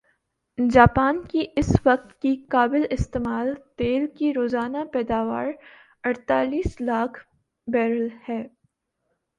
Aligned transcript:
Japan 0.59 1.19
کی 1.29 1.45
اس 1.57 1.69
وقت 1.85 2.13
کی 2.21 2.35
قابل 2.49 2.85
استعمال 2.91 3.53
تیل 3.77 4.05
کی 4.17 4.33
روزانہ 4.33 4.83
پیداواراڑتالیس 4.93 6.79
لاکھ 6.81 7.19
بیرل 7.67 8.07
ھے 8.29 8.41